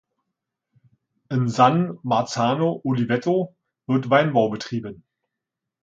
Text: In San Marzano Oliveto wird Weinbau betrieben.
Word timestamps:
In 1.29 1.47
San 1.47 1.99
Marzano 2.01 2.81
Oliveto 2.83 3.55
wird 3.85 4.09
Weinbau 4.09 4.49
betrieben. 4.49 5.03